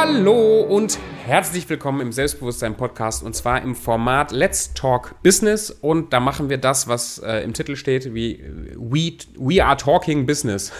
Hallo 0.00 0.60
und 0.60 0.96
herzlich 1.26 1.68
willkommen 1.68 2.00
im 2.00 2.12
Selbstbewusstsein 2.12 2.76
Podcast 2.76 3.24
und 3.24 3.34
zwar 3.34 3.60
im 3.62 3.74
Format 3.74 4.30
Let's 4.30 4.72
Talk 4.72 5.20
Business 5.24 5.72
und 5.72 6.12
da 6.12 6.20
machen 6.20 6.48
wir 6.48 6.58
das, 6.58 6.86
was 6.86 7.18
äh, 7.18 7.42
im 7.42 7.52
Titel 7.52 7.74
steht, 7.74 8.14
wie 8.14 8.40
We, 8.76 9.14
we 9.36 9.64
Are 9.64 9.76
Talking 9.76 10.24
Business. 10.24 10.70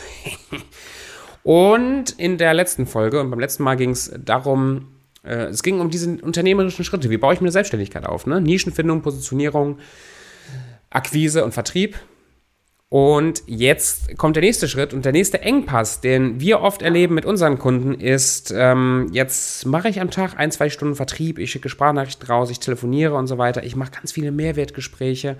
und 1.42 2.10
in 2.10 2.38
der 2.38 2.54
letzten 2.54 2.86
Folge 2.86 3.20
und 3.20 3.30
beim 3.30 3.40
letzten 3.40 3.64
Mal 3.64 3.74
ging 3.74 3.90
es 3.90 4.12
darum, 4.24 4.86
äh, 5.24 5.46
es 5.46 5.64
ging 5.64 5.80
um 5.80 5.90
diese 5.90 6.18
unternehmerischen 6.22 6.84
Schritte. 6.84 7.10
Wie 7.10 7.18
baue 7.18 7.34
ich 7.34 7.40
mir 7.40 7.46
eine 7.46 7.52
Selbstständigkeit 7.52 8.06
auf? 8.06 8.24
Ne? 8.24 8.40
Nischenfindung, 8.40 9.02
Positionierung, 9.02 9.80
Akquise 10.90 11.44
und 11.44 11.52
Vertrieb. 11.52 11.96
Und 12.90 13.42
jetzt 13.46 14.16
kommt 14.16 14.36
der 14.36 14.42
nächste 14.42 14.66
Schritt 14.66 14.94
und 14.94 15.04
der 15.04 15.12
nächste 15.12 15.42
Engpass, 15.42 16.00
den 16.00 16.40
wir 16.40 16.60
oft 16.60 16.80
erleben 16.80 17.14
mit 17.14 17.26
unseren 17.26 17.58
Kunden, 17.58 17.92
ist, 17.92 18.50
ähm, 18.56 19.08
jetzt 19.12 19.66
mache 19.66 19.90
ich 19.90 20.00
am 20.00 20.10
Tag 20.10 20.38
ein, 20.38 20.50
zwei 20.50 20.70
Stunden 20.70 20.94
Vertrieb, 20.94 21.38
ich 21.38 21.50
schicke 21.50 21.68
Sprachnachrichten 21.68 22.26
raus, 22.26 22.50
ich 22.50 22.60
telefoniere 22.60 23.14
und 23.14 23.26
so 23.26 23.36
weiter, 23.36 23.62
ich 23.62 23.76
mache 23.76 23.90
ganz 23.90 24.12
viele 24.12 24.32
Mehrwertgespräche 24.32 25.36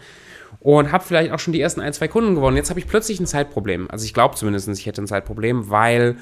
und 0.61 0.93
habe 0.93 1.05
vielleicht 1.05 1.33
auch 1.33 1.39
schon 1.39 1.55
die 1.55 1.61
ersten 1.63 1.81
ein, 1.81 1.95
zwei 1.95 2.09
Kunden 2.09 2.35
gewonnen. 2.35 2.59
Jetzt 2.59 2.69
habe 2.69 2.81
ich 2.81 2.87
plötzlich 2.87 3.19
ein 3.19 3.27
Zeitproblem. 3.27 3.91
Also 3.91 4.05
ich 4.05 4.13
glaube 4.13 4.35
zumindest, 4.35 4.69
ich 4.69 4.85
hätte 4.85 5.01
ein 5.01 5.07
Zeitproblem, 5.07 5.71
weil 5.71 6.17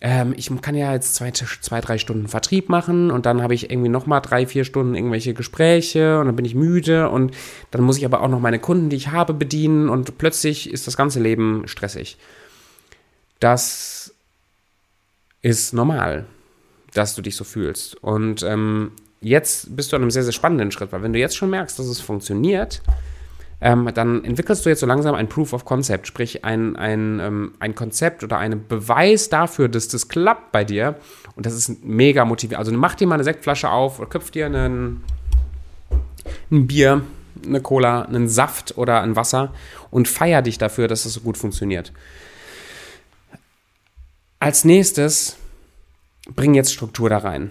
ähm, 0.00 0.32
ich 0.36 0.50
kann 0.62 0.76
ja 0.76 0.92
jetzt 0.92 1.14
zwei, 1.16 1.32
zwei, 1.32 1.80
drei 1.80 1.98
Stunden 1.98 2.28
Vertrieb 2.28 2.68
machen 2.68 3.10
und 3.10 3.26
dann 3.26 3.42
habe 3.42 3.54
ich 3.54 3.70
irgendwie 3.70 3.88
nochmal 3.88 4.20
drei, 4.20 4.46
vier 4.46 4.64
Stunden 4.64 4.94
irgendwelche 4.94 5.34
Gespräche 5.34 6.20
und 6.20 6.26
dann 6.26 6.36
bin 6.36 6.44
ich 6.44 6.54
müde 6.54 7.08
und 7.10 7.34
dann 7.70 7.82
muss 7.82 7.98
ich 7.98 8.04
aber 8.04 8.22
auch 8.22 8.28
noch 8.28 8.40
meine 8.40 8.60
Kunden, 8.60 8.90
die 8.90 8.96
ich 8.96 9.08
habe, 9.08 9.34
bedienen 9.34 9.88
und 9.88 10.18
plötzlich 10.18 10.70
ist 10.70 10.86
das 10.86 10.96
ganze 10.96 11.20
Leben 11.20 11.66
stressig. 11.66 12.16
Das 13.40 14.14
ist 15.42 15.72
normal, 15.72 16.26
dass 16.94 17.14
du 17.14 17.22
dich 17.22 17.36
so 17.36 17.44
fühlst. 17.44 17.96
Und 17.96 18.42
ähm, 18.42 18.92
jetzt 19.20 19.74
bist 19.76 19.92
du 19.92 19.96
an 19.96 20.02
einem 20.02 20.10
sehr, 20.10 20.24
sehr 20.24 20.32
spannenden 20.32 20.70
Schritt, 20.70 20.92
weil 20.92 21.02
wenn 21.02 21.12
du 21.12 21.18
jetzt 21.18 21.36
schon 21.36 21.50
merkst, 21.50 21.78
dass 21.78 21.86
es 21.86 22.00
funktioniert, 22.00 22.82
ähm, 23.60 23.90
dann 23.92 24.24
entwickelst 24.24 24.64
du 24.64 24.68
jetzt 24.68 24.80
so 24.80 24.86
langsam 24.86 25.14
ein 25.14 25.28
Proof 25.28 25.52
of 25.52 25.64
Concept, 25.64 26.06
sprich 26.06 26.44
ein, 26.44 26.76
ein, 26.76 27.18
ähm, 27.20 27.54
ein 27.58 27.74
Konzept 27.74 28.22
oder 28.22 28.38
einen 28.38 28.66
Beweis 28.66 29.28
dafür, 29.28 29.68
dass 29.68 29.88
das 29.88 30.08
klappt 30.08 30.52
bei 30.52 30.64
dir. 30.64 30.96
Und 31.34 31.44
das 31.44 31.54
ist 31.54 31.84
mega 31.84 32.24
motivierend. 32.24 32.58
Also 32.58 32.72
mach 32.72 32.94
dir 32.94 33.08
mal 33.08 33.14
eine 33.14 33.24
Sektflasche 33.24 33.70
auf 33.70 33.98
oder 33.98 34.08
köpf 34.08 34.30
dir 34.30 34.46
einen, 34.46 35.02
ein 36.50 36.68
Bier, 36.68 37.02
eine 37.44 37.60
Cola, 37.60 38.02
einen 38.02 38.28
Saft 38.28 38.78
oder 38.78 39.02
ein 39.02 39.16
Wasser 39.16 39.52
und 39.90 40.06
feier 40.06 40.42
dich 40.42 40.58
dafür, 40.58 40.86
dass 40.86 41.02
das 41.02 41.14
so 41.14 41.20
gut 41.20 41.36
funktioniert. 41.36 41.92
Als 44.38 44.64
nächstes 44.64 45.36
bring 46.34 46.54
jetzt 46.54 46.72
Struktur 46.72 47.10
da 47.10 47.18
rein 47.18 47.50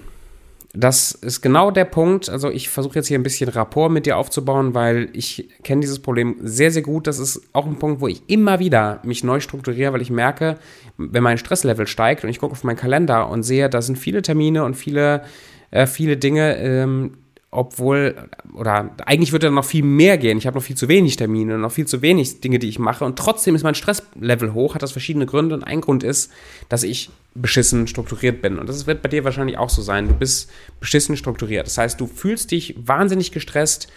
das 0.80 1.12
ist 1.12 1.42
genau 1.42 1.72
der 1.72 1.86
Punkt. 1.86 2.30
Also 2.30 2.52
ich 2.52 2.70
versuche 2.70 2.96
jetzt 2.96 3.08
hier 3.08 3.18
ein 3.18 3.24
bisschen 3.24 3.50
Rapport 3.50 3.92
mit 3.92 4.06
dir 4.06 4.16
aufzubauen, 4.16 4.76
weil 4.76 5.10
ich 5.14 5.50
kenne 5.64 5.82
dieses 5.82 6.00
Problem 6.00 6.36
sehr, 6.40 6.72
sehr 6.72 6.84
gut. 6.84 7.08
Das 7.08 7.18
ist 7.18 7.42
auch 7.54 7.66
ein 7.66 7.80
Punkt, 7.80 8.00
wo 8.00 8.08
ich 8.08 8.22
immer 8.28 8.60
wieder 8.60 9.00
mich 9.04 9.24
neu 9.24 9.40
strukturiere, 9.40 9.92
weil 9.94 10.04
ich 10.04 10.12
merke, 10.12 10.56
wenn 10.98 11.24
mein 11.24 11.40
Stresslevel 11.40 11.88
steigt 11.88 12.24
und 12.24 12.30
ich 12.30 12.40
gucke 12.40 12.52
auf 12.52 12.64
meinen 12.64 12.76
Kalender 12.76 13.28
und 13.30 13.42
sehe, 13.42 13.70
da 13.70 13.82
sind 13.82 13.98
viele 13.98 14.22
Termine 14.22 14.64
und 14.66 14.76
viele, 14.76 15.24
äh, 15.72 15.88
viele 15.88 16.16
Dinge, 16.16 16.58
ähm, 16.58 17.18
obwohl, 17.58 18.30
oder 18.54 18.92
eigentlich 19.08 19.32
würde 19.32 19.48
da 19.48 19.52
noch 19.52 19.66
viel 19.66 19.84
mehr 19.84 20.20
gehen. 20.20 20.38
Ich 20.38 20.46
habe 20.46 20.60
noch 20.60 20.64
viel 20.64 20.78
zu 20.78 20.88
wenig 20.90 21.16
Termine, 21.16 21.58
noch 21.58 21.72
viel 21.72 21.88
zu 21.88 22.04
wenig 22.04 22.40
Dinge, 22.40 22.60
die 22.60 22.70
ich 22.70 22.78
mache. 22.78 23.04
Und 23.04 23.18
trotzdem 23.18 23.56
ist 23.56 23.64
mein 23.64 23.74
Stresslevel 23.74 24.54
hoch, 24.54 24.76
hat 24.76 24.84
das 24.84 24.92
verschiedene 24.92 25.26
Gründe. 25.26 25.56
Und 25.56 25.64
ein 25.64 25.82
Grund 25.82 26.04
ist, 26.04 26.32
dass 26.70 26.84
ich 26.84 27.10
beschissen 27.34 27.88
strukturiert 27.88 28.44
bin. 28.44 28.60
Und 28.60 28.70
das 28.70 28.86
wird 28.86 29.02
bei 29.02 29.10
dir 29.10 29.24
wahrscheinlich 29.24 29.58
auch 29.58 29.72
so 29.72 29.82
sein. 29.82 30.08
Du 30.08 30.14
bist 30.14 30.52
beschissen 30.80 31.18
strukturiert. 31.18 31.66
Das 31.66 31.80
heißt, 31.80 32.00
du 32.00 32.06
fühlst 32.06 32.52
dich 32.52 32.76
wahnsinnig 32.78 33.32
gestresst. 33.32 33.88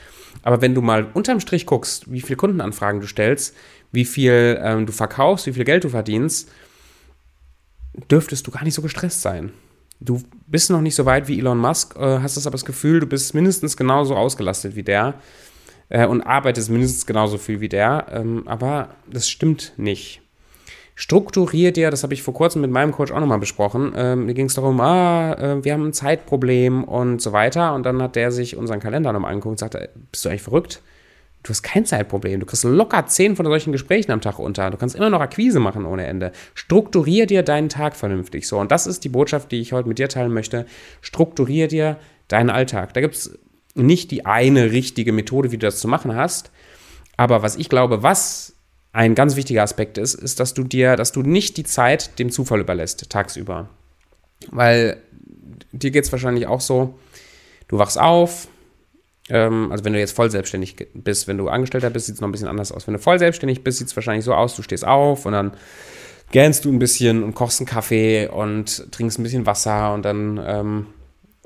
Aber 0.42 0.62
wenn 0.62 0.74
du 0.74 0.80
mal 0.80 1.08
unterm 1.12 1.38
Strich 1.38 1.66
guckst, 1.66 2.10
wie 2.10 2.22
viele 2.22 2.38
Kundenanfragen 2.38 3.02
du 3.02 3.06
stellst, 3.06 3.54
wie 3.92 4.06
viel 4.06 4.58
ähm, 4.62 4.86
du 4.86 4.92
verkaufst, 4.92 5.46
wie 5.46 5.52
viel 5.52 5.64
Geld 5.64 5.84
du 5.84 5.90
verdienst, 5.90 6.50
dürftest 8.10 8.46
du 8.46 8.52
gar 8.52 8.64
nicht 8.64 8.72
so 8.72 8.80
gestresst 8.80 9.20
sein 9.20 9.52
du 10.00 10.22
bist 10.46 10.70
noch 10.70 10.80
nicht 10.80 10.94
so 10.94 11.06
weit 11.06 11.28
wie 11.28 11.38
Elon 11.38 11.58
Musk, 11.58 11.96
äh, 11.96 12.18
hast 12.20 12.36
das 12.36 12.46
aber 12.46 12.54
das 12.54 12.64
Gefühl, 12.64 13.00
du 13.00 13.06
bist 13.06 13.34
mindestens 13.34 13.76
genauso 13.76 14.16
ausgelastet 14.16 14.74
wie 14.76 14.82
der 14.82 15.14
äh, 15.88 16.06
und 16.06 16.22
arbeitest 16.22 16.70
mindestens 16.70 17.06
genauso 17.06 17.38
viel 17.38 17.60
wie 17.60 17.68
der, 17.68 18.06
ähm, 18.10 18.42
aber 18.46 18.94
das 19.10 19.28
stimmt 19.28 19.72
nicht. 19.76 20.22
Strukturier 21.00 21.72
dir, 21.72 21.90
das 21.90 22.02
habe 22.02 22.12
ich 22.12 22.22
vor 22.22 22.34
kurzem 22.34 22.60
mit 22.60 22.70
meinem 22.70 22.92
Coach 22.92 23.10
auch 23.10 23.20
nochmal 23.20 23.38
besprochen. 23.38 23.94
Ähm, 23.96 24.26
mir 24.26 24.34
ging 24.34 24.46
es 24.46 24.54
darum, 24.54 24.78
ah, 24.82 25.32
äh, 25.32 25.64
wir 25.64 25.72
haben 25.72 25.86
ein 25.86 25.92
Zeitproblem 25.94 26.84
und 26.84 27.22
so 27.22 27.32
weiter. 27.32 27.74
Und 27.74 27.86
dann 27.86 28.02
hat 28.02 28.16
der 28.16 28.30
sich 28.30 28.54
unseren 28.54 28.80
Kalender 28.80 29.10
nochmal 29.10 29.32
angeguckt 29.32 29.52
und 29.52 29.58
sagte, 29.58 29.88
bist 30.12 30.26
du 30.26 30.28
eigentlich 30.28 30.42
verrückt? 30.42 30.82
Du 31.42 31.50
hast 31.50 31.62
kein 31.62 31.86
Zeitproblem. 31.86 32.40
Du 32.40 32.46
kriegst 32.46 32.64
locker 32.64 33.06
zehn 33.06 33.34
von 33.34 33.46
solchen 33.46 33.72
Gesprächen 33.72 34.12
am 34.12 34.20
Tag 34.20 34.38
unter. 34.38 34.70
Du 34.70 34.76
kannst 34.76 34.94
immer 34.94 35.08
noch 35.08 35.20
Akquise 35.20 35.58
machen 35.58 35.86
ohne 35.86 36.06
Ende. 36.06 36.32
Strukturier 36.54 37.26
dir 37.26 37.42
deinen 37.42 37.70
Tag 37.70 37.96
vernünftig. 37.96 38.46
So, 38.46 38.58
und 38.58 38.70
das 38.70 38.86
ist 38.86 39.04
die 39.04 39.08
Botschaft, 39.08 39.50
die 39.50 39.60
ich 39.60 39.72
heute 39.72 39.88
mit 39.88 39.98
dir 39.98 40.08
teilen 40.08 40.32
möchte. 40.34 40.66
Strukturier 41.00 41.68
dir 41.68 41.96
deinen 42.28 42.50
Alltag. 42.50 42.92
Da 42.92 43.00
gibt 43.00 43.14
es 43.14 43.38
nicht 43.74 44.10
die 44.10 44.26
eine 44.26 44.70
richtige 44.70 45.12
Methode, 45.12 45.50
wie 45.50 45.56
du 45.56 45.66
das 45.66 45.80
zu 45.80 45.88
machen 45.88 46.14
hast. 46.14 46.50
Aber 47.16 47.42
was 47.42 47.56
ich 47.56 47.68
glaube, 47.68 48.02
was 48.02 48.54
ein 48.92 49.14
ganz 49.14 49.36
wichtiger 49.36 49.62
Aspekt 49.62 49.98
ist, 49.98 50.14
ist, 50.14 50.40
dass 50.40 50.52
du 50.52 50.64
dir, 50.64 50.96
dass 50.96 51.12
du 51.12 51.22
nicht 51.22 51.56
die 51.56 51.64
Zeit 51.64 52.18
dem 52.18 52.30
Zufall 52.30 52.60
überlässt, 52.60 53.08
tagsüber. 53.08 53.68
Weil 54.50 54.98
dir 55.72 55.90
geht 55.90 56.04
es 56.04 56.12
wahrscheinlich 56.12 56.46
auch 56.46 56.60
so, 56.60 56.98
du 57.68 57.78
wachst 57.78 57.98
auf, 57.98 58.48
also 59.30 59.84
wenn 59.84 59.92
du 59.92 59.98
jetzt 59.98 60.16
voll 60.16 60.30
selbstständig 60.30 60.76
bist, 60.94 61.28
wenn 61.28 61.38
du 61.38 61.48
Angestellter 61.48 61.91
bist, 61.91 62.06
sieht 62.06 62.16
es 62.16 62.20
noch 62.20 62.28
ein 62.28 62.32
bisschen 62.32 62.48
anders 62.48 62.72
aus. 62.72 62.86
Wenn 62.86 62.94
du 62.94 63.00
voll 63.00 63.18
selbstständig 63.18 63.62
bist, 63.62 63.78
sieht 63.78 63.88
es 63.88 63.96
wahrscheinlich 63.96 64.24
so 64.24 64.34
aus, 64.34 64.56
du 64.56 64.62
stehst 64.62 64.86
auf 64.86 65.26
und 65.26 65.32
dann 65.32 65.52
gähnst 66.32 66.64
du 66.64 66.72
ein 66.72 66.78
bisschen 66.78 67.22
und 67.22 67.34
kochst 67.34 67.60
einen 67.60 67.66
Kaffee 67.66 68.28
und 68.28 68.91
trinkst 68.92 69.18
ein 69.18 69.22
bisschen 69.22 69.46
Wasser 69.46 69.94
und 69.94 70.04
dann 70.04 70.41
ähm, 70.44 70.86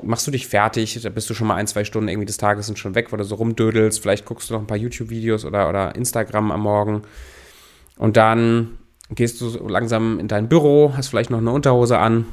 machst 0.02 0.26
du 0.26 0.30
dich 0.30 0.46
fertig, 0.46 1.00
da 1.02 1.08
bist 1.08 1.28
du 1.30 1.34
schon 1.34 1.46
mal 1.46 1.56
ein, 1.56 1.66
zwei 1.66 1.84
Stunden 1.84 2.08
irgendwie 2.08 2.26
des 2.26 2.36
Tages 2.36 2.66
sind 2.66 2.78
schon 2.78 2.94
weg, 2.94 3.12
weil 3.12 3.18
du 3.18 3.24
so 3.24 3.36
rumdödelst, 3.36 4.00
vielleicht 4.00 4.24
guckst 4.24 4.50
du 4.50 4.54
noch 4.54 4.60
ein 4.60 4.66
paar 4.66 4.76
YouTube-Videos 4.76 5.44
oder, 5.44 5.68
oder 5.68 5.94
Instagram 5.94 6.50
am 6.50 6.60
Morgen. 6.60 7.02
Und 7.96 8.16
dann 8.16 8.78
gehst 9.10 9.40
du 9.40 9.48
so 9.48 9.68
langsam 9.68 10.18
in 10.18 10.28
dein 10.28 10.48
Büro, 10.48 10.94
hast 10.96 11.08
vielleicht 11.08 11.30
noch 11.30 11.38
eine 11.38 11.52
Unterhose 11.52 11.98
an, 11.98 12.26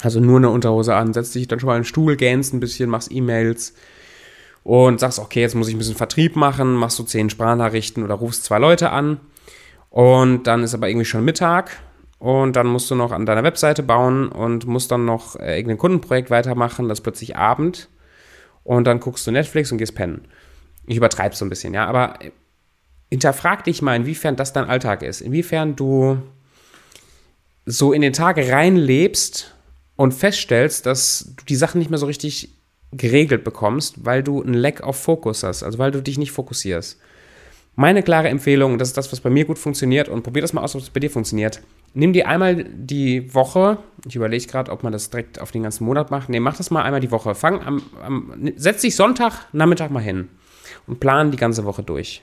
also 0.00 0.20
nur 0.20 0.36
eine 0.36 0.50
Unterhose 0.50 0.94
an, 0.94 1.12
setzt 1.12 1.34
dich 1.34 1.48
dann 1.48 1.58
schon 1.58 1.66
mal 1.66 1.76
in 1.76 1.82
den 1.82 1.86
Stuhl, 1.86 2.16
gähnst 2.16 2.54
ein 2.54 2.60
bisschen, 2.60 2.88
machst 2.88 3.10
E-Mails, 3.10 3.74
und 4.68 5.00
sagst, 5.00 5.18
okay, 5.18 5.40
jetzt 5.40 5.54
muss 5.54 5.68
ich 5.68 5.74
ein 5.74 5.78
bisschen 5.78 5.94
Vertrieb 5.94 6.36
machen, 6.36 6.74
machst 6.74 6.98
du 6.98 7.02
zehn 7.02 7.30
Sprachnachrichten 7.30 8.04
oder 8.04 8.16
rufst 8.16 8.44
zwei 8.44 8.58
Leute 8.58 8.90
an. 8.90 9.18
Und 9.88 10.46
dann 10.46 10.62
ist 10.62 10.74
aber 10.74 10.90
irgendwie 10.90 11.06
schon 11.06 11.24
Mittag. 11.24 11.80
Und 12.18 12.54
dann 12.54 12.66
musst 12.66 12.90
du 12.90 12.94
noch 12.94 13.10
an 13.10 13.24
deiner 13.24 13.44
Webseite 13.44 13.82
bauen 13.82 14.28
und 14.28 14.66
musst 14.66 14.90
dann 14.90 15.06
noch 15.06 15.36
äh, 15.36 15.56
irgendein 15.56 15.78
Kundenprojekt 15.78 16.28
weitermachen, 16.28 16.86
das 16.86 16.98
ist 16.98 17.02
plötzlich 17.02 17.34
Abend. 17.34 17.88
Und 18.62 18.84
dann 18.84 19.00
guckst 19.00 19.26
du 19.26 19.30
Netflix 19.30 19.72
und 19.72 19.78
gehst 19.78 19.94
pennen. 19.94 20.26
Ich 20.86 20.98
übertreibe 20.98 21.34
so 21.34 21.46
ein 21.46 21.48
bisschen, 21.48 21.72
ja, 21.72 21.86
aber 21.86 22.18
hinterfrag 23.08 23.64
dich 23.64 23.80
mal, 23.80 23.96
inwiefern 23.96 24.36
das 24.36 24.52
dein 24.52 24.68
Alltag 24.68 25.02
ist, 25.02 25.22
inwiefern 25.22 25.76
du 25.76 26.18
so 27.64 27.94
in 27.94 28.02
den 28.02 28.12
Tag 28.12 28.36
reinlebst 28.36 29.54
und 29.96 30.12
feststellst, 30.12 30.84
dass 30.84 31.32
du 31.38 31.44
die 31.46 31.56
Sachen 31.56 31.78
nicht 31.78 31.88
mehr 31.88 31.98
so 31.98 32.04
richtig 32.06 32.57
geregelt 32.92 33.44
bekommst, 33.44 34.04
weil 34.04 34.22
du 34.22 34.42
ein 34.42 34.54
Lack 34.54 34.86
of 34.86 34.96
Focus 34.96 35.42
hast, 35.42 35.62
also 35.62 35.78
weil 35.78 35.90
du 35.90 36.02
dich 36.02 36.18
nicht 36.18 36.32
fokussierst. 36.32 36.98
Meine 37.76 38.02
klare 38.02 38.28
Empfehlung, 38.28 38.76
das 38.78 38.88
ist 38.88 38.96
das, 38.96 39.12
was 39.12 39.20
bei 39.20 39.30
mir 39.30 39.44
gut 39.44 39.58
funktioniert 39.58 40.08
und 40.08 40.22
probier 40.22 40.42
das 40.42 40.52
mal 40.52 40.62
aus, 40.62 40.74
ob 40.74 40.82
es 40.82 40.90
bei 40.90 40.98
dir 40.98 41.10
funktioniert. 41.10 41.60
Nimm 41.94 42.12
dir 42.12 42.26
einmal 42.26 42.64
die 42.64 43.32
Woche, 43.34 43.78
ich 44.06 44.16
überlege 44.16 44.46
gerade, 44.46 44.72
ob 44.72 44.82
man 44.82 44.92
das 44.92 45.10
direkt 45.10 45.40
auf 45.40 45.52
den 45.52 45.62
ganzen 45.62 45.84
Monat 45.84 46.10
macht. 46.10 46.28
Nee, 46.28 46.40
mach 46.40 46.56
das 46.56 46.70
mal 46.70 46.82
einmal 46.82 47.00
die 47.00 47.12
Woche. 47.12 47.34
Fang 47.34 47.62
am, 47.62 47.82
am 48.02 48.52
setz 48.56 48.80
dich 48.82 48.96
Sonntag, 48.96 49.46
Nachmittag 49.52 49.90
mal 49.90 50.02
hin 50.02 50.28
und 50.86 50.98
plan 50.98 51.30
die 51.30 51.36
ganze 51.36 51.64
Woche 51.64 51.82
durch. 51.82 52.22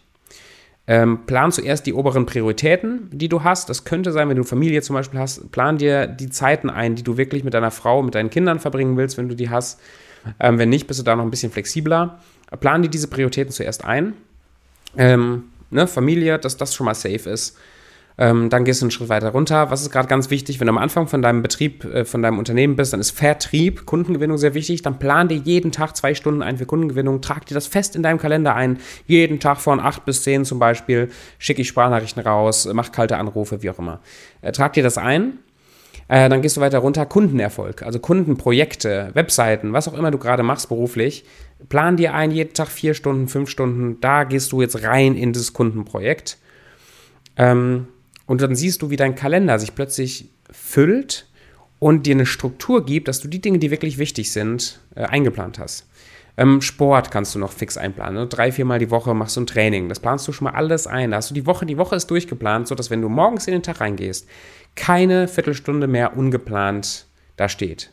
Ähm, 0.88 1.25
plan 1.25 1.51
zuerst 1.51 1.88
die 1.88 1.94
oberen 1.94 2.25
Prioritäten, 2.25 3.09
die 3.11 3.29
du 3.29 3.44
hast. 3.44 3.69
Das 3.69 3.85
könnte 3.85 4.11
sein, 4.11 4.29
wenn 4.29 4.38
du 4.38 4.44
Familie 4.44 4.81
zum 4.81 4.95
Beispiel 4.95 5.19
hast. 5.19 5.51
Plan 5.51 5.77
dir 5.77 6.06
die 6.06 6.29
Zeiten 6.29 6.69
ein, 6.69 6.95
die 6.95 7.03
du 7.03 7.18
wirklich 7.18 7.44
mit 7.44 7.53
deiner 7.53 7.71
Frau, 7.71 8.03
mit 8.03 8.13
deinen 8.13 8.29
Kindern 8.29 8.59
verbringen 8.59 8.97
willst, 8.97 9.18
wenn 9.18 9.29
du 9.29 9.35
die 9.35 9.50
hast. 9.50 9.79
Ähm, 10.39 10.57
wenn 10.57 10.69
nicht, 10.69 10.88
bist 10.88 11.00
du 11.00 11.04
da 11.04 11.16
noch 11.16 11.24
ein 11.24 11.31
bisschen 11.31 11.51
flexibler. 11.51 12.19
Plan 12.60 12.81
dir 12.81 12.89
diese 12.89 13.07
Prioritäten 13.07 13.51
zuerst 13.51 13.83
ein. 13.86 14.13
Ähm, 14.98 15.45
ne, 15.69 15.88
Familie, 15.88 16.39
dass 16.39 16.57
das 16.57 16.74
schon 16.74 16.86
mal 16.86 16.95
safe 16.95 17.30
ist. 17.30 17.57
Ähm, 18.18 18.50
dann 18.50 18.63
gehst 18.63 18.81
du 18.81 18.86
einen 18.86 18.92
Schritt 18.92 19.10
weiter 19.10 19.30
runter. 19.30 19.72
Was 19.72 19.81
ist 19.81 19.92
gerade 19.92 20.07
ganz 20.07 20.30
wichtig, 20.30 20.62
wenn 20.62 20.68
du 20.68 20.72
am 20.72 20.77
Anfang 20.77 21.07
von 21.07 21.22
deinem 21.22 21.42
Betrieb, 21.42 21.83
äh, 21.83 22.06
von 22.06 22.22
deinem 22.22 22.39
Unternehmen 22.39 22.77
bist, 22.77 22.94
dann 22.94 23.01
ist 23.01 23.12
Vertrieb, 23.12 23.86
Kundengewinnung 23.86 24.38
sehr 24.38 24.54
wichtig. 24.54 24.81
Dann 24.83 25.00
plan 25.00 25.27
dir 25.27 25.36
jeden 25.36 25.74
Tag 25.74 25.98
zwei 25.98 26.16
Stunden 26.16 26.42
ein 26.42 26.57
für 26.57 26.66
Kundengewinnung. 26.66 27.21
Trag 27.21 27.45
dir 27.45 27.56
das 27.56 27.68
fest 27.68 27.95
in 27.95 28.04
deinem 28.04 28.18
Kalender 28.18 28.56
ein. 28.56 28.78
Jeden 29.06 29.42
Tag 29.42 29.60
von 29.60 29.81
acht 29.81 30.06
bis 30.06 30.24
zehn 30.24 30.45
zum 30.45 30.60
Beispiel 30.60 31.10
schicke 31.39 31.62
ich 31.62 31.68
Sprachnachrichten 31.68 32.24
raus, 32.24 32.69
mach 32.71 32.94
kalte 32.94 33.18
Anrufe, 33.18 33.62
wie 33.62 33.69
auch 33.69 33.80
immer. 33.80 34.00
Äh, 34.42 34.54
trag 34.54 34.71
dir 34.74 34.83
das 34.83 34.98
ein 34.98 35.39
Äh, 36.07 36.30
dann 36.30 36.42
gehst 36.42 36.57
du 36.57 36.62
weiter 36.62 36.80
runter, 36.80 37.06
Kundenerfolg, 37.06 37.81
also 37.81 38.00
Kundenprojekte, 38.00 39.10
Webseiten, 39.13 39.74
was 39.74 39.88
auch 39.88 39.94
immer 39.94 40.12
du 40.12 40.19
gerade 40.19 40.44
machst 40.44 40.69
beruflich. 40.69 41.25
Plan 41.69 41.98
dir 41.98 42.13
ein, 42.13 42.31
jeden 42.31 42.54
Tag 42.54 42.68
vier 42.68 42.94
Stunden, 42.94 43.28
fünf 43.28 43.50
Stunden, 43.50 44.00
da 44.02 44.24
gehst 44.24 44.52
du 44.52 44.62
jetzt 44.62 44.84
rein 44.84 45.16
in 45.16 45.34
das 45.34 45.54
Kundenprojekt. 45.54 46.38
Ähm, 47.38 47.88
und 48.28 48.42
dann 48.42 48.56
siehst 48.56 48.81
du, 48.81 48.90
wie 48.90 48.98
dein 48.98 49.16
Kalender 49.16 49.57
sich 49.57 49.74
plötzlich 49.74 50.30
füllt 50.52 51.28
und 51.80 52.06
dir 52.06 52.16
eine 52.16 52.25
Struktur 52.25 52.86
gibt, 52.86 53.07
dass 53.07 53.19
du 53.19 53.28
die 53.28 53.42
Dinge, 53.42 53.60
die 53.60 53.72
wirklich 53.72 53.98
wichtig 53.98 54.31
sind, 54.31 54.80
äh, 54.96 55.04
eingeplant 55.04 55.60
hast. 55.60 55.88
Ähm, 56.37 56.61
Sport 56.61 57.11
kannst 57.11 57.33
du 57.33 57.39
noch 57.39 57.51
fix 57.51 57.77
einplanen. 57.77 58.15
Ne? 58.15 58.27
Drei, 58.27 58.51
viermal 58.51 58.79
die 58.79 58.91
Woche 58.91 59.13
machst 59.13 59.37
du 59.37 59.41
ein 59.41 59.47
Training. 59.47 59.87
Das 59.87 59.99
planst 59.99 60.27
du 60.27 60.31
schon 60.31 60.45
mal 60.45 60.53
alles 60.53 60.85
ein. 60.87 61.11
Da 61.11 61.17
hast 61.17 61.29
du 61.29 61.33
die 61.33 61.45
Woche, 61.45 61.65
die 61.65 61.77
Woche 61.77 61.95
ist 61.95 62.07
durchgeplant, 62.07 62.67
sodass 62.67 62.89
wenn 62.89 63.01
du 63.01 63.09
morgens 63.09 63.47
in 63.47 63.53
den 63.53 63.63
Tag 63.63 63.79
reingehst, 63.79 64.27
keine 64.75 65.27
Viertelstunde 65.27 65.87
mehr 65.87 66.17
ungeplant 66.17 67.05
da 67.37 67.49
steht. 67.49 67.91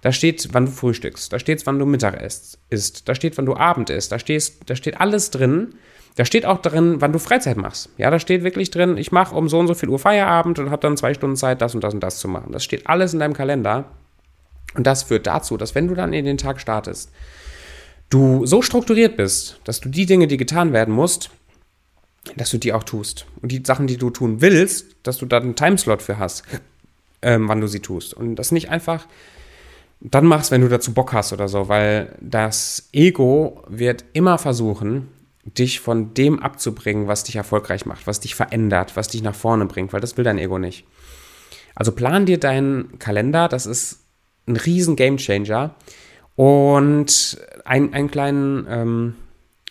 Da 0.00 0.12
steht, 0.12 0.50
wann 0.52 0.66
du 0.66 0.70
frühstückst, 0.70 1.32
da 1.32 1.38
steht, 1.38 1.66
wann 1.66 1.78
du 1.78 1.86
Mittag 1.86 2.20
isst, 2.22 3.08
da 3.08 3.14
steht, 3.14 3.36
wann 3.38 3.46
du 3.46 3.56
Abend 3.56 3.90
isst, 3.90 4.12
da, 4.12 4.18
stehst, 4.18 4.68
da 4.68 4.76
steht 4.76 5.00
alles 5.00 5.30
drin. 5.30 5.74
Da 6.16 6.24
steht 6.24 6.46
auch 6.46 6.62
drin, 6.62 6.96
wann 7.00 7.12
du 7.12 7.18
Freizeit 7.18 7.58
machst. 7.58 7.90
Ja, 7.98 8.10
da 8.10 8.18
steht 8.18 8.42
wirklich 8.42 8.70
drin, 8.70 8.96
ich 8.96 9.12
mache 9.12 9.34
um 9.34 9.50
so 9.50 9.58
und 9.58 9.66
so 9.66 9.74
viel 9.74 9.90
Uhr 9.90 9.98
Feierabend 9.98 10.58
und 10.58 10.70
habe 10.70 10.80
dann 10.80 10.96
zwei 10.96 11.12
Stunden 11.12 11.36
Zeit, 11.36 11.60
das 11.60 11.74
und 11.74 11.84
das 11.84 11.92
und 11.92 12.00
das 12.00 12.20
zu 12.20 12.28
machen. 12.28 12.52
Das 12.52 12.64
steht 12.64 12.86
alles 12.86 13.12
in 13.12 13.20
deinem 13.20 13.34
Kalender. 13.34 13.84
Und 14.74 14.86
das 14.86 15.02
führt 15.02 15.26
dazu, 15.26 15.58
dass 15.58 15.74
wenn 15.74 15.88
du 15.88 15.94
dann 15.94 16.14
in 16.14 16.24
den 16.24 16.38
Tag 16.38 16.58
startest, 16.58 17.12
du 18.10 18.46
so 18.46 18.62
strukturiert 18.62 19.16
bist, 19.16 19.60
dass 19.64 19.80
du 19.80 19.88
die 19.88 20.06
Dinge, 20.06 20.26
die 20.26 20.36
getan 20.36 20.72
werden 20.72 20.94
musst, 20.94 21.30
dass 22.36 22.50
du 22.50 22.58
die 22.58 22.72
auch 22.72 22.82
tust. 22.82 23.26
Und 23.40 23.52
die 23.52 23.62
Sachen, 23.64 23.86
die 23.86 23.96
du 23.96 24.10
tun 24.10 24.40
willst, 24.40 24.86
dass 25.02 25.18
du 25.18 25.26
da 25.26 25.38
einen 25.38 25.56
Timeslot 25.56 26.02
für 26.02 26.18
hast, 26.18 26.44
ähm, 27.22 27.48
wann 27.48 27.60
du 27.60 27.66
sie 27.66 27.80
tust. 27.80 28.14
Und 28.14 28.36
das 28.36 28.52
nicht 28.52 28.70
einfach 28.70 29.06
dann 30.00 30.26
machst, 30.26 30.50
wenn 30.50 30.60
du 30.60 30.68
dazu 30.68 30.92
Bock 30.92 31.12
hast 31.12 31.32
oder 31.32 31.48
so, 31.48 31.68
weil 31.68 32.14
das 32.20 32.88
Ego 32.92 33.62
wird 33.68 34.04
immer 34.12 34.38
versuchen, 34.38 35.08
dich 35.44 35.80
von 35.80 36.12
dem 36.14 36.40
abzubringen, 36.40 37.06
was 37.06 37.24
dich 37.24 37.36
erfolgreich 37.36 37.86
macht, 37.86 38.06
was 38.06 38.20
dich 38.20 38.34
verändert, 38.34 38.96
was 38.96 39.08
dich 39.08 39.22
nach 39.22 39.34
vorne 39.34 39.66
bringt, 39.66 39.92
weil 39.92 40.00
das 40.00 40.16
will 40.16 40.24
dein 40.24 40.38
Ego 40.38 40.58
nicht. 40.58 40.84
Also 41.74 41.92
plan 41.92 42.26
dir 42.26 42.38
deinen 42.38 42.98
Kalender, 42.98 43.48
das 43.48 43.66
ist 43.66 44.00
ein 44.46 44.56
riesen 44.56 44.96
Gamechanger. 44.96 45.74
Und 46.36 47.38
ein, 47.64 47.92
einen, 47.94 48.10
kleinen, 48.10 48.66
ähm, 48.68 49.14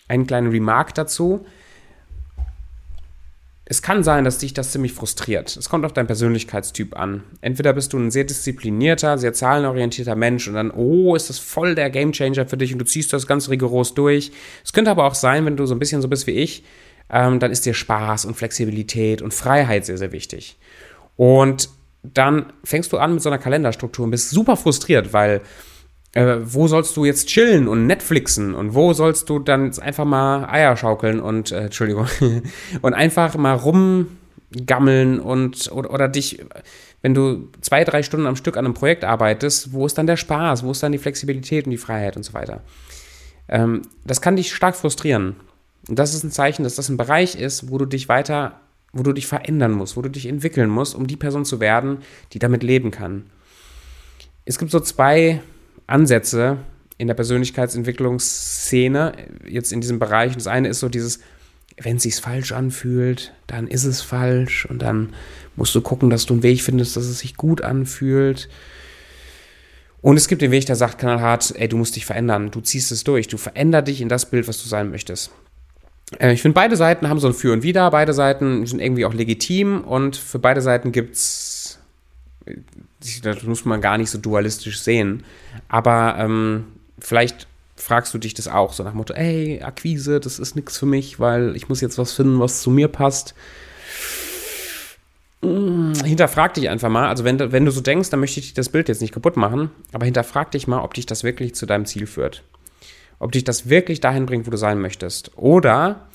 einen 0.08 0.26
kleinen 0.26 0.50
Remark 0.50 0.94
dazu. 0.94 1.46
Es 3.68 3.82
kann 3.82 4.04
sein, 4.04 4.24
dass 4.24 4.38
dich 4.38 4.54
das 4.54 4.70
ziemlich 4.70 4.92
frustriert. 4.92 5.56
Es 5.56 5.68
kommt 5.68 5.84
auf 5.84 5.92
deinen 5.92 6.06
Persönlichkeitstyp 6.06 6.96
an. 6.96 7.24
Entweder 7.40 7.72
bist 7.72 7.92
du 7.92 7.98
ein 7.98 8.12
sehr 8.12 8.22
disziplinierter, 8.22 9.18
sehr 9.18 9.32
zahlenorientierter 9.32 10.14
Mensch 10.14 10.46
und 10.46 10.54
dann, 10.54 10.70
oh, 10.70 11.16
ist 11.16 11.30
das 11.30 11.40
voll 11.40 11.74
der 11.74 11.90
Gamechanger 11.90 12.46
für 12.46 12.56
dich 12.56 12.72
und 12.72 12.78
du 12.78 12.84
ziehst 12.84 13.12
das 13.12 13.26
ganz 13.26 13.48
rigoros 13.48 13.94
durch. 13.94 14.30
Es 14.64 14.72
könnte 14.72 14.92
aber 14.92 15.04
auch 15.04 15.16
sein, 15.16 15.44
wenn 15.46 15.56
du 15.56 15.66
so 15.66 15.74
ein 15.74 15.80
bisschen 15.80 16.00
so 16.00 16.06
bist 16.06 16.28
wie 16.28 16.32
ich, 16.32 16.62
ähm, 17.10 17.40
dann 17.40 17.50
ist 17.50 17.66
dir 17.66 17.74
Spaß 17.74 18.24
und 18.24 18.36
Flexibilität 18.36 19.20
und 19.20 19.34
Freiheit 19.34 19.84
sehr, 19.84 19.98
sehr 19.98 20.12
wichtig. 20.12 20.56
Und 21.16 21.68
dann 22.02 22.52
fängst 22.62 22.92
du 22.92 22.98
an 22.98 23.14
mit 23.14 23.22
so 23.22 23.28
einer 23.28 23.38
Kalenderstruktur 23.38 24.04
und 24.04 24.12
bist 24.12 24.30
super 24.30 24.56
frustriert, 24.56 25.12
weil 25.12 25.40
äh, 26.16 26.54
wo 26.54 26.66
sollst 26.66 26.96
du 26.96 27.04
jetzt 27.04 27.28
chillen 27.28 27.68
und 27.68 27.86
Netflixen 27.86 28.54
und 28.54 28.74
wo 28.74 28.94
sollst 28.94 29.28
du 29.28 29.38
dann 29.38 29.78
einfach 29.80 30.06
mal 30.06 30.46
Eier 30.46 30.74
schaukeln 30.74 31.20
und, 31.20 31.52
äh, 31.52 31.64
Entschuldigung, 31.64 32.06
und 32.82 32.94
einfach 32.94 33.36
mal 33.36 33.52
rumgammeln 33.52 35.20
und, 35.20 35.70
oder, 35.70 35.90
oder 35.92 36.08
dich, 36.08 36.42
wenn 37.02 37.12
du 37.12 37.50
zwei, 37.60 37.84
drei 37.84 38.02
Stunden 38.02 38.26
am 38.26 38.34
Stück 38.34 38.56
an 38.56 38.64
einem 38.64 38.72
Projekt 38.72 39.04
arbeitest, 39.04 39.74
wo 39.74 39.84
ist 39.84 39.98
dann 39.98 40.06
der 40.06 40.16
Spaß, 40.16 40.64
wo 40.64 40.70
ist 40.70 40.82
dann 40.82 40.92
die 40.92 40.98
Flexibilität 40.98 41.66
und 41.66 41.72
die 41.72 41.76
Freiheit 41.76 42.16
und 42.16 42.22
so 42.22 42.32
weiter. 42.32 42.62
Ähm, 43.48 43.82
das 44.06 44.22
kann 44.22 44.36
dich 44.36 44.54
stark 44.54 44.74
frustrieren. 44.74 45.36
Und 45.86 45.98
das 45.98 46.14
ist 46.14 46.24
ein 46.24 46.30
Zeichen, 46.30 46.64
dass 46.64 46.76
das 46.76 46.88
ein 46.88 46.96
Bereich 46.96 47.38
ist, 47.38 47.70
wo 47.70 47.76
du 47.76 47.84
dich 47.84 48.08
weiter, 48.08 48.58
wo 48.94 49.02
du 49.02 49.12
dich 49.12 49.26
verändern 49.26 49.72
musst, 49.72 49.98
wo 49.98 50.02
du 50.02 50.08
dich 50.08 50.24
entwickeln 50.24 50.70
musst, 50.70 50.94
um 50.94 51.06
die 51.06 51.16
Person 51.16 51.44
zu 51.44 51.60
werden, 51.60 51.98
die 52.32 52.38
damit 52.38 52.62
leben 52.62 52.90
kann. 52.90 53.26
Es 54.46 54.58
gibt 54.58 54.70
so 54.70 54.80
zwei 54.80 55.42
Ansätze 55.86 56.58
in 56.98 57.06
der 57.06 57.14
Persönlichkeitsentwicklungsszene, 57.14 59.12
jetzt 59.48 59.72
in 59.72 59.80
diesem 59.80 59.98
Bereich. 59.98 60.34
Das 60.34 60.46
eine 60.46 60.68
ist 60.68 60.80
so 60.80 60.88
dieses, 60.88 61.20
wenn 61.78 61.96
es 61.96 62.04
sich 62.04 62.16
falsch 62.16 62.52
anfühlt, 62.52 63.32
dann 63.46 63.68
ist 63.68 63.84
es 63.84 64.00
falsch 64.02 64.66
und 64.66 64.80
dann 64.80 65.14
musst 65.56 65.74
du 65.74 65.80
gucken, 65.80 66.10
dass 66.10 66.26
du 66.26 66.34
einen 66.34 66.42
Weg 66.42 66.62
findest, 66.62 66.96
dass 66.96 67.04
es 67.04 67.18
sich 67.20 67.36
gut 67.36 67.62
anfühlt. 67.62 68.48
Und 70.00 70.16
es 70.16 70.28
gibt 70.28 70.42
den 70.42 70.50
Weg, 70.52 70.66
der 70.66 70.76
sagt 70.76 70.98
knallhart, 70.98 71.54
ey, 71.56 71.68
du 71.68 71.76
musst 71.76 71.96
dich 71.96 72.06
verändern, 72.06 72.50
du 72.50 72.60
ziehst 72.60 72.92
es 72.92 73.04
durch, 73.04 73.28
du 73.28 73.36
veränder 73.36 73.82
dich 73.82 74.00
in 74.00 74.08
das 74.08 74.30
Bild, 74.30 74.46
was 74.48 74.62
du 74.62 74.68
sein 74.68 74.90
möchtest. 74.90 75.32
Äh, 76.18 76.32
ich 76.32 76.42
finde, 76.42 76.54
beide 76.54 76.76
Seiten 76.76 77.08
haben 77.08 77.18
so 77.18 77.26
ein 77.26 77.34
Für 77.34 77.52
und 77.52 77.62
Wider, 77.62 77.90
beide 77.90 78.14
Seiten 78.14 78.64
sind 78.66 78.80
irgendwie 78.80 79.04
auch 79.04 79.14
legitim 79.14 79.82
und 79.82 80.16
für 80.16 80.38
beide 80.38 80.62
Seiten 80.62 80.92
gibt 80.92 81.16
es 81.16 81.78
das 83.22 83.42
muss 83.42 83.64
man 83.64 83.80
gar 83.80 83.98
nicht 83.98 84.10
so 84.10 84.18
dualistisch 84.18 84.80
sehen. 84.80 85.24
Aber 85.68 86.16
ähm, 86.18 86.64
vielleicht 86.98 87.46
fragst 87.76 88.12
du 88.14 88.18
dich 88.18 88.34
das 88.34 88.48
auch 88.48 88.72
so 88.72 88.82
nach 88.82 88.92
dem 88.92 88.98
Motto, 88.98 89.14
ey, 89.14 89.62
Akquise, 89.62 90.18
das 90.20 90.38
ist 90.38 90.56
nichts 90.56 90.78
für 90.78 90.86
mich, 90.86 91.20
weil 91.20 91.54
ich 91.56 91.68
muss 91.68 91.80
jetzt 91.80 91.98
was 91.98 92.12
finden, 92.12 92.40
was 92.40 92.62
zu 92.62 92.70
mir 92.70 92.88
passt. 92.88 93.34
Hm, 95.42 95.92
hinterfrag 96.04 96.54
dich 96.54 96.68
einfach 96.68 96.88
mal, 96.88 97.08
also 97.08 97.24
wenn, 97.24 97.38
wenn 97.52 97.64
du 97.64 97.70
so 97.70 97.80
denkst, 97.80 98.10
dann 98.10 98.20
möchte 98.20 98.40
ich 98.40 98.54
das 98.54 98.70
Bild 98.70 98.88
jetzt 98.88 99.02
nicht 99.02 99.12
kaputt 99.12 99.36
machen, 99.36 99.70
aber 99.92 100.06
hinterfrag 100.06 100.50
dich 100.50 100.66
mal, 100.66 100.80
ob 100.80 100.94
dich 100.94 101.06
das 101.06 101.24
wirklich 101.24 101.54
zu 101.54 101.66
deinem 101.66 101.84
Ziel 101.84 102.06
führt. 102.06 102.42
Ob 103.18 103.32
dich 103.32 103.44
das 103.44 103.68
wirklich 103.68 104.00
dahin 104.00 104.26
bringt, 104.26 104.46
wo 104.46 104.50
du 104.50 104.58
sein 104.58 104.80
möchtest. 104.80 105.30
Oder 105.36 106.06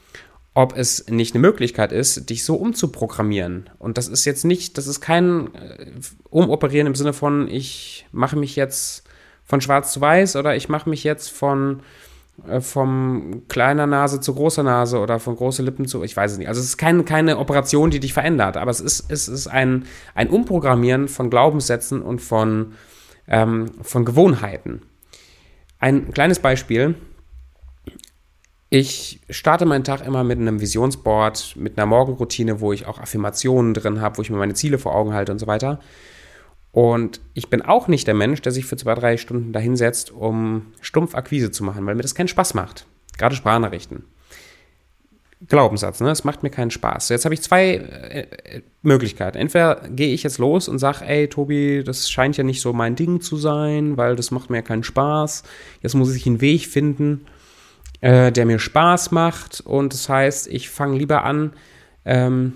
ob 0.53 0.75
es 0.75 1.07
nicht 1.07 1.33
eine 1.33 1.41
Möglichkeit 1.41 1.91
ist, 1.91 2.29
dich 2.29 2.43
so 2.43 2.55
umzuprogrammieren. 2.55 3.69
Und 3.79 3.97
das 3.97 4.07
ist 4.07 4.25
jetzt 4.25 4.43
nicht, 4.43 4.77
das 4.77 4.87
ist 4.87 4.99
kein 4.99 5.53
äh, 5.55 5.91
Umoperieren 6.29 6.87
im 6.87 6.95
Sinne 6.95 7.13
von, 7.13 7.47
ich 7.47 8.05
mache 8.11 8.35
mich 8.35 8.55
jetzt 8.55 9.03
von 9.45 9.61
schwarz 9.61 9.93
zu 9.93 10.01
weiß 10.01 10.35
oder 10.35 10.55
ich 10.55 10.69
mache 10.69 10.89
mich 10.89 11.03
jetzt 11.03 11.31
von 11.31 11.81
äh, 12.47 12.59
vom 12.59 13.43
kleiner 13.47 13.87
Nase 13.87 14.19
zu 14.19 14.33
großer 14.33 14.63
Nase 14.63 14.99
oder 14.99 15.19
von 15.19 15.37
große 15.37 15.63
Lippen 15.63 15.85
zu, 15.85 16.03
ich 16.03 16.17
weiß 16.17 16.33
es 16.33 16.37
nicht. 16.37 16.49
Also 16.49 16.59
es 16.59 16.67
ist 16.67 16.77
kein, 16.77 17.05
keine 17.05 17.37
Operation, 17.37 17.89
die 17.89 18.01
dich 18.01 18.13
verändert, 18.13 18.57
aber 18.57 18.71
es 18.71 18.81
ist, 18.81 19.09
es 19.09 19.29
ist 19.29 19.47
ein, 19.47 19.85
ein 20.15 20.29
Umprogrammieren 20.29 21.07
von 21.07 21.29
Glaubenssätzen 21.29 22.01
und 22.01 22.21
von, 22.21 22.73
ähm, 23.27 23.67
von 23.81 24.03
Gewohnheiten. 24.03 24.81
Ein 25.79 26.13
kleines 26.13 26.39
Beispiel 26.39 26.95
ich 28.73 29.19
starte 29.29 29.65
meinen 29.65 29.83
Tag 29.83 30.05
immer 30.05 30.23
mit 30.23 30.39
einem 30.39 30.61
Visionsboard, 30.61 31.57
mit 31.57 31.77
einer 31.77 31.85
Morgenroutine, 31.85 32.61
wo 32.61 32.71
ich 32.71 32.85
auch 32.85 32.99
Affirmationen 32.99 33.73
drin 33.73 33.99
habe, 33.99 34.17
wo 34.17 34.21
ich 34.21 34.29
mir 34.29 34.37
meine 34.37 34.53
Ziele 34.53 34.79
vor 34.79 34.95
Augen 34.95 35.13
halte 35.13 35.33
und 35.33 35.39
so 35.39 35.45
weiter. 35.45 35.81
Und 36.71 37.19
ich 37.33 37.49
bin 37.49 37.61
auch 37.61 37.89
nicht 37.89 38.07
der 38.07 38.13
Mensch, 38.13 38.41
der 38.41 38.53
sich 38.53 38.65
für 38.65 38.77
zwei, 38.77 38.95
drei 38.95 39.17
Stunden 39.17 39.51
dahinsetzt, 39.51 40.11
um 40.11 40.67
stumpf 40.79 41.15
Akquise 41.15 41.51
zu 41.51 41.65
machen, 41.65 41.85
weil 41.85 41.95
mir 41.95 42.01
das 42.01 42.15
keinen 42.15 42.29
Spaß 42.29 42.53
macht. 42.53 42.85
Gerade 43.17 43.35
Sprachnachrichten. 43.35 44.05
Glaubenssatz, 45.49 45.99
ne? 45.99 46.09
Es 46.09 46.23
macht 46.23 46.41
mir 46.41 46.49
keinen 46.49 46.71
Spaß. 46.71 47.09
Jetzt 47.09 47.25
habe 47.25 47.33
ich 47.33 47.41
zwei 47.41 47.73
äh, 47.73 48.21
äh 48.21 48.61
Möglichkeiten. 48.83 49.37
Entweder 49.37 49.81
gehe 49.89 50.13
ich 50.13 50.23
jetzt 50.23 50.37
los 50.37 50.69
und 50.69 50.79
sage, 50.79 51.05
ey, 51.05 51.27
Tobi, 51.27 51.83
das 51.83 52.09
scheint 52.09 52.37
ja 52.37 52.45
nicht 52.45 52.61
so 52.61 52.71
mein 52.71 52.95
Ding 52.95 53.19
zu 53.19 53.35
sein, 53.35 53.97
weil 53.97 54.15
das 54.15 54.31
macht 54.31 54.49
mir 54.49 54.61
keinen 54.61 54.83
Spaß. 54.83 55.43
Jetzt 55.81 55.93
muss 55.93 56.15
ich 56.15 56.25
einen 56.25 56.39
Weg 56.39 56.67
finden 56.67 57.25
äh, 58.01 58.31
der 58.31 58.45
mir 58.45 58.59
Spaß 58.59 59.11
macht. 59.11 59.61
Und 59.61 59.93
das 59.93 60.09
heißt, 60.09 60.47
ich 60.47 60.69
fange 60.69 60.97
lieber 60.97 61.23
an, 61.23 61.53
ähm, 62.05 62.53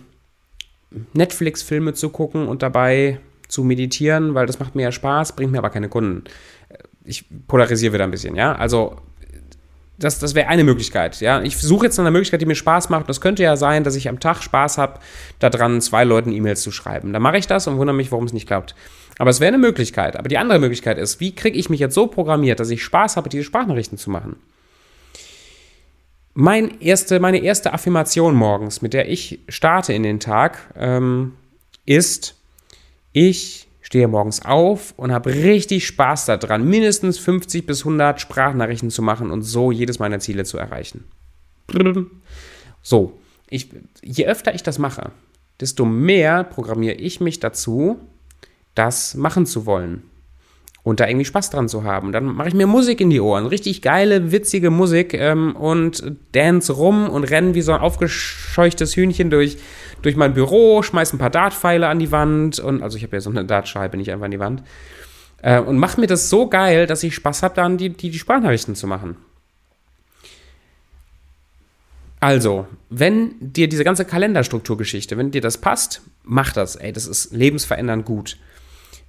Netflix-Filme 1.14 1.94
zu 1.94 2.10
gucken 2.10 2.48
und 2.48 2.62
dabei 2.62 3.20
zu 3.48 3.64
meditieren, 3.64 4.34
weil 4.34 4.48
das 4.48 4.60
macht 4.60 4.76
mir 4.76 4.84
ja 4.84 4.92
Spaß, 4.92 5.36
bringt 5.36 5.52
mir 5.52 5.60
aber 5.60 5.70
keine 5.70 5.90
Kunden. 5.90 6.24
Äh, 6.70 6.78
ich 7.04 7.26
polarisiere 7.48 7.94
wieder 7.94 8.04
ein 8.04 8.12
bisschen, 8.12 8.36
ja. 8.36 8.56
Also 8.56 8.98
das, 9.98 10.20
das 10.20 10.36
wäre 10.36 10.48
eine 10.48 10.64
Möglichkeit. 10.64 11.22
Ja, 11.22 11.42
ich 11.42 11.58
suche 11.58 11.86
jetzt 11.86 12.00
einer 12.00 12.12
Möglichkeit, 12.12 12.42
die 12.42 12.46
mir 12.46 12.56
Spaß 12.56 12.90
macht. 12.90 13.08
Das 13.08 13.22
könnte 13.22 13.44
ja 13.44 13.56
sein, 13.56 13.84
dass 13.84 13.96
ich 13.96 14.10
am 14.10 14.20
Tag 14.20 14.44
Spaß 14.44 14.78
habe, 14.78 15.00
daran 15.40 15.80
zwei 15.80 16.04
Leuten 16.04 16.34
E-Mails 16.34 16.62
zu 16.62 16.72
schreiben. 16.72 17.14
Dann 17.14 17.22
mache 17.22 17.38
ich 17.38 17.48
das 17.48 17.68
und 17.68 17.78
wundere 17.78 17.96
mich, 17.96 18.12
warum 18.12 18.26
es 18.26 18.34
nicht 18.34 18.48
klappt. 18.48 18.76
Aber 19.18 19.30
es 19.30 19.40
wäre 19.40 19.50
eine 19.50 19.58
Möglichkeit. 19.58 20.18
Aber 20.18 20.28
die 20.28 20.38
andere 20.38 20.60
Möglichkeit 20.60 20.98
ist, 20.98 21.22
wie 21.22 21.34
kriege 21.34 21.58
ich 21.58 21.70
mich 21.70 21.80
jetzt 21.80 21.96
so 21.96 22.08
programmiert, 22.08 22.60
dass 22.60 22.70
ich 22.70 22.84
Spaß 22.84 23.16
habe, 23.16 23.30
diese 23.30 23.46
Sprachnachrichten 23.46 23.98
zu 23.98 24.10
machen? 24.10 24.36
Mein 26.36 26.82
erste, 26.82 27.20
meine 27.22 27.40
erste 27.40 27.74
Affirmation 27.74 28.36
morgens, 28.36 28.82
mit 28.82 28.94
der 28.94 29.10
ich 29.10 29.40
starte 29.48 29.94
in 29.94 30.04
den 30.04 30.20
Tag, 30.20 30.74
ähm, 30.76 31.34
ist, 31.86 32.36
ich 33.14 33.68
stehe 33.82 34.10
morgens 34.10 34.44
auf 34.44 34.94
und 34.98 35.14
habe 35.14 35.34
richtig 35.34 35.88
Spaß 35.88 36.26
daran, 36.26 36.68
mindestens 36.68 37.18
50 37.20 37.66
bis 37.66 37.80
100 37.80 38.20
Sprachnachrichten 38.20 38.90
zu 38.90 39.02
machen 39.02 39.32
und 39.32 39.44
so 39.44 39.72
jedes 39.72 39.98
meiner 40.00 40.20
Ziele 40.20 40.44
zu 40.44 40.58
erreichen. 40.58 41.06
So, 42.82 43.18
ich, 43.50 43.70
je 44.04 44.26
öfter 44.28 44.54
ich 44.54 44.62
das 44.62 44.78
mache, 44.78 45.12
desto 45.62 45.86
mehr 45.86 46.44
programmiere 46.44 46.96
ich 46.96 47.22
mich 47.22 47.40
dazu, 47.40 47.98
das 48.74 49.16
machen 49.16 49.46
zu 49.46 49.66
wollen 49.66 50.04
und 50.86 51.00
da 51.00 51.08
irgendwie 51.08 51.26
Spaß 51.26 51.50
dran 51.50 51.68
zu 51.68 51.84
haben. 51.84 52.12
Dann 52.12 52.26
mache 52.26 52.48
ich 52.48 52.54
mir 52.54 52.68
Musik 52.68 53.02
in 53.02 53.10
die 53.10 53.20
Ohren, 53.20 53.48
richtig 53.48 53.82
geile, 53.82 54.32
witzige 54.32 54.70
Musik 54.70 55.16
ähm, 55.16 55.56
und 55.56 56.04
dance 56.32 56.72
rum 56.72 57.10
und 57.10 57.24
renne 57.24 57.56
wie 57.56 57.64
so 57.64 57.74
ein 57.74 57.82
aufgescheuchtes 57.82 58.96
Hühnchen 58.96 59.32
durch, 59.32 59.58
durch 60.04 60.16
mein 60.16 60.36
Büro, 60.36 60.84
schmeiß 60.84 61.12
ein 61.12 61.18
paar 61.18 61.32
Dartpfeile 61.32 61.88
an 61.88 61.98
die 61.98 62.12
Wand 62.12 62.60
und 62.60 62.84
also 62.84 62.98
ich 62.98 63.04
habe 63.04 63.16
ja 63.16 63.20
so 63.20 63.32
eine 63.32 63.46
Dartscheibe 63.46 63.98
nicht 63.98 64.12
einfach 64.12 64.26
an 64.26 64.32
die 64.32 64.40
Wand 64.40 64.62
äh, 65.42 65.60
und 65.60 65.80
mache 65.80 66.00
mir 66.00 66.06
das 66.06 66.30
so 66.30 66.48
geil, 66.48 66.86
dass 66.86 67.02
ich 67.02 67.16
Spaß 67.16 67.42
habe, 67.42 67.56
dann 67.56 67.78
die, 67.78 67.90
die, 67.90 68.12
die 68.12 68.20
Sprachnachrichten 68.20 68.76
zu 68.76 68.86
machen. 68.86 69.18
Also, 72.20 72.68
wenn 72.92 73.34
dir 73.40 73.68
diese 73.68 73.84
ganze 73.84 74.06
Kalenderstrukturgeschichte, 74.06 75.18
wenn 75.18 75.32
dir 75.32 75.42
das 75.42 75.58
passt, 75.58 76.02
mach 76.24 76.54
das. 76.54 76.76
Ey, 76.76 76.94
das 76.94 77.08
ist 77.08 77.34
lebensverändernd 77.34 78.06
gut. 78.06 78.38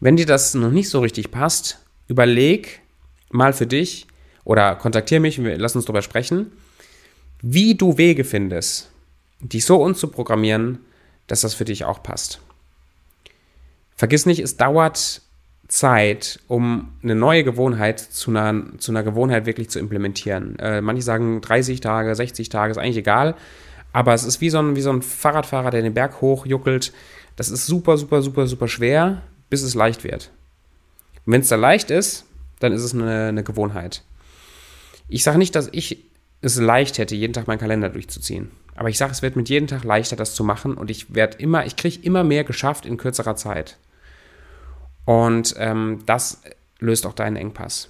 Wenn 0.01 0.17
dir 0.17 0.27
das 0.27 0.55
noch 0.55 0.71
nicht 0.71 0.89
so 0.89 1.01
richtig 1.01 1.31
passt, 1.31 1.79
überleg 2.09 2.81
mal 3.31 3.53
für 3.53 3.67
dich 3.67 4.07
oder 4.45 4.75
kontaktiere 4.77 5.21
mich, 5.21 5.39
lass 5.39 5.75
uns 5.75 5.87
darüber 5.87 6.03
sprechen, 6.03 6.53
wie 7.43 7.75
du 7.75 7.99
Wege 7.99 8.25
findest, 8.25 8.91
dich 9.41 9.65
so 9.65 9.83
umzuprogrammieren, 9.83 10.79
dass 11.27 11.41
das 11.41 11.55
für 11.55 11.65
dich 11.65 11.85
auch 11.85 12.03
passt. 12.03 12.41
Vergiss 13.97 14.27
nicht, 14.27 14.41
es 14.41 14.57
dauert 14.57 15.23
Zeit, 15.69 16.39
um 16.47 16.93
eine 17.03 17.15
neue 17.15 17.43
Gewohnheit 17.43 17.99
zu 17.99 18.31
einer, 18.31 18.79
zu 18.79 18.93
einer 18.93 19.03
Gewohnheit 19.03 19.47
wirklich 19.47 19.71
zu 19.71 19.79
implementieren. 19.79 20.59
Äh, 20.59 20.81
manche 20.81 21.03
sagen 21.03 21.41
30 21.41 21.81
Tage, 21.81 22.15
60 22.15 22.49
Tage, 22.49 22.71
ist 22.71 22.79
eigentlich 22.79 22.99
egal. 22.99 23.35
Aber 23.93 24.15
es 24.15 24.25
ist 24.25 24.41
wie 24.41 24.51
so 24.51 24.59
ein, 24.59 24.77
wie 24.77 24.83
so 24.83 24.91
ein 24.91 25.03
Fahrradfahrer, 25.03 25.71
der 25.71 25.83
den 25.83 25.95
Berg 25.95 26.21
hochjuckelt. 26.21 26.93
Das 27.35 27.49
ist 27.49 27.67
super, 27.67 27.97
super, 27.97 28.23
super, 28.23 28.47
super 28.47 28.69
schwer, 28.69 29.23
bis 29.49 29.63
es 29.63 29.75
leicht 29.75 30.05
wird. 30.05 30.31
Und 31.25 31.33
wenn 31.33 31.41
es 31.41 31.49
da 31.49 31.57
leicht 31.57 31.91
ist, 31.91 32.25
dann 32.61 32.73
ist 32.73 32.83
es 32.83 32.95
eine, 32.95 33.29
eine 33.29 33.45
Gewohnheit. 33.45 34.03
Ich 35.09 35.23
sage 35.23 35.39
nicht, 35.39 35.55
dass 35.55 35.69
ich 35.73 36.05
es 36.41 36.59
leicht 36.59 36.99
hätte, 36.99 37.15
jeden 37.15 37.33
Tag 37.33 37.47
meinen 37.47 37.59
Kalender 37.59 37.89
durchzuziehen. 37.89 38.51
Aber 38.75 38.89
ich 38.89 38.99
sage, 38.99 39.13
es 39.13 39.23
wird 39.23 39.37
mit 39.37 39.49
jedem 39.49 39.69
Tag 39.69 39.85
leichter, 39.85 40.17
das 40.17 40.35
zu 40.35 40.45
machen. 40.45 40.75
Und 40.75 40.91
ich 40.91 41.15
werde 41.15 41.39
immer, 41.39 41.65
ich 41.67 41.77
kriege 41.77 41.99
immer 42.03 42.25
mehr 42.25 42.45
geschafft 42.45 42.87
in 42.87 42.99
kürzerer 42.99 43.37
Zeit. 43.37 43.79
Und 45.05 45.55
ähm, 45.59 46.03
das 46.07 46.43
löst 46.79 47.07
auch 47.07 47.15
deinen 47.15 47.37
Engpass. 47.37 47.89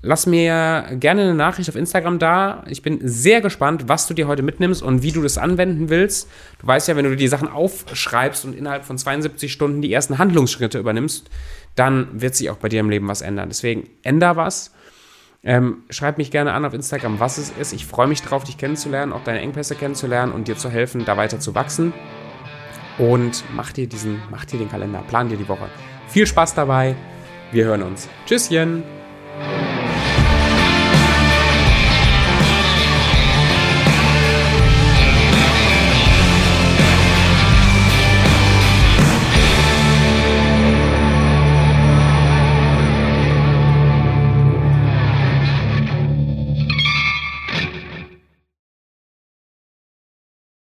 Lass 0.00 0.26
mir 0.26 0.96
gerne 1.00 1.22
eine 1.22 1.34
Nachricht 1.34 1.68
auf 1.68 1.74
Instagram 1.74 2.20
da. 2.20 2.62
Ich 2.68 2.82
bin 2.82 3.00
sehr 3.02 3.40
gespannt, 3.40 3.88
was 3.88 4.06
du 4.06 4.14
dir 4.14 4.28
heute 4.28 4.42
mitnimmst 4.42 4.80
und 4.80 5.02
wie 5.02 5.10
du 5.10 5.22
das 5.22 5.38
anwenden 5.38 5.88
willst. 5.88 6.28
Du 6.60 6.68
weißt 6.68 6.86
ja, 6.86 6.94
wenn 6.94 7.04
du 7.04 7.16
die 7.16 7.26
Sachen 7.26 7.48
aufschreibst 7.48 8.44
und 8.44 8.54
innerhalb 8.54 8.84
von 8.84 8.96
72 8.96 9.52
Stunden 9.52 9.82
die 9.82 9.92
ersten 9.92 10.18
Handlungsschritte 10.18 10.78
übernimmst, 10.78 11.28
dann 11.74 12.08
wird 12.12 12.36
sich 12.36 12.48
auch 12.50 12.58
bei 12.58 12.68
dir 12.68 12.78
im 12.78 12.90
Leben 12.90 13.08
was 13.08 13.22
ändern. 13.22 13.48
Deswegen 13.48 13.90
änder 14.02 14.36
was. 14.36 14.72
Ähm, 15.42 15.84
schreib 15.90 16.18
mich 16.18 16.30
gerne 16.30 16.52
an 16.52 16.64
auf 16.64 16.74
Instagram, 16.74 17.18
was 17.18 17.38
es 17.38 17.50
ist. 17.50 17.72
Ich 17.72 17.84
freue 17.84 18.06
mich 18.06 18.22
drauf, 18.22 18.44
dich 18.44 18.56
kennenzulernen, 18.56 19.12
auch 19.12 19.24
deine 19.24 19.40
Engpässe 19.40 19.74
kennenzulernen 19.74 20.32
und 20.32 20.46
dir 20.46 20.56
zu 20.56 20.70
helfen, 20.70 21.04
da 21.04 21.16
weiter 21.16 21.40
zu 21.40 21.56
wachsen. 21.56 21.92
Und 22.98 23.44
mach 23.54 23.72
dir 23.72 23.88
diesen, 23.88 24.22
mach 24.30 24.44
dir 24.44 24.58
den 24.58 24.68
Kalender, 24.68 25.02
plan 25.08 25.28
dir 25.28 25.36
die 25.36 25.48
Woche. 25.48 25.68
Viel 26.08 26.26
Spaß 26.26 26.54
dabei. 26.54 26.94
Wir 27.50 27.64
hören 27.64 27.82
uns. 27.82 28.08
Tschüsschen. 28.26 28.82